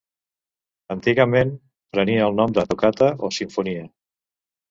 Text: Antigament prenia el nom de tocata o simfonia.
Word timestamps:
Antigament 0.95 1.51
prenia 1.97 2.25
el 2.29 2.39
nom 2.39 2.57
de 2.59 2.65
tocata 2.71 3.09
o 3.27 3.31
simfonia. 3.39 3.87